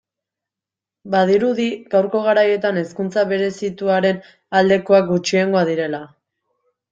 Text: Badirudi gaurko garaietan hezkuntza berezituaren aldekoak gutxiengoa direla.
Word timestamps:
Badirudi 1.15 1.67
gaurko 1.91 2.21
garaietan 2.27 2.79
hezkuntza 2.83 3.25
berezituaren 3.35 4.19
aldekoak 4.61 5.07
gutxiengoa 5.13 5.63
direla. 5.71 6.03